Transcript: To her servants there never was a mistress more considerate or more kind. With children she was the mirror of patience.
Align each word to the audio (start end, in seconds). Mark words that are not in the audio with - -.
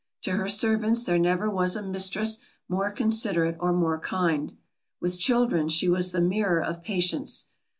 To 0.23 0.31
her 0.31 0.47
servants 0.49 1.03
there 1.03 1.19
never 1.19 1.47
was 1.47 1.75
a 1.75 1.83
mistress 1.83 2.39
more 2.67 2.89
considerate 2.89 3.55
or 3.59 3.71
more 3.71 3.99
kind. 3.99 4.57
With 4.99 5.19
children 5.19 5.67
she 5.69 5.87
was 5.89 6.11
the 6.11 6.21
mirror 6.21 6.59
of 6.59 6.81
patience. 6.81 7.45